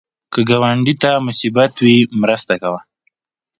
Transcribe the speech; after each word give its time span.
که 0.33 0.39
ګاونډي 0.49 0.93
ته 1.01 1.11
مصیبت 1.27 1.73
وي، 1.83 1.97
مرسته 2.21 2.53
کوه 2.61 2.79